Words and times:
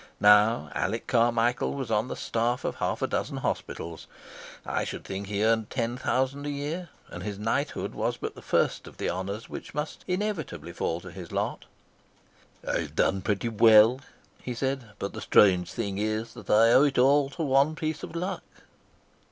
Now 0.19 0.71
Alec 0.73 1.05
Carmichael 1.05 1.73
was 1.75 1.91
on 1.91 2.07
the 2.07 2.15
staff 2.15 2.65
of 2.65 2.73
half 2.77 3.03
a 3.03 3.07
dozen 3.07 3.37
hospitals. 3.37 4.07
I 4.65 4.83
should 4.83 5.03
think 5.03 5.27
he 5.27 5.43
earned 5.45 5.69
ten 5.69 5.95
thousand 5.95 6.47
a 6.47 6.49
year, 6.49 6.89
and 7.09 7.21
his 7.21 7.37
knighthood 7.37 7.93
was 7.93 8.17
but 8.17 8.33
the 8.33 8.41
first 8.41 8.87
of 8.87 8.97
the 8.97 9.11
honours 9.11 9.47
which 9.47 9.75
must 9.75 10.03
inevitably 10.07 10.73
fall 10.73 11.01
to 11.01 11.11
his 11.11 11.31
lot. 11.31 11.65
"I've 12.67 12.95
done 12.95 13.21
pretty 13.21 13.49
well," 13.49 14.01
he 14.41 14.55
said, 14.55 14.85
"but 14.97 15.13
the 15.13 15.21
strange 15.21 15.71
thing 15.71 15.99
is 15.99 16.33
that 16.33 16.49
I 16.49 16.71
owe 16.71 16.81
it 16.83 16.97
all 16.97 17.29
to 17.37 17.43
one 17.43 17.75
piece 17.75 18.01
of 18.01 18.15
luck." 18.15 18.41